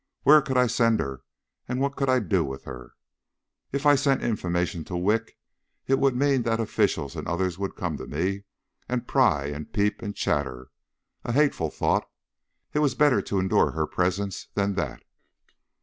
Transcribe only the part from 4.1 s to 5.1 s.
information to